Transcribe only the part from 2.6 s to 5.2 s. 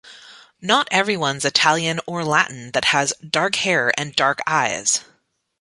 that has dark hair and dark eyes.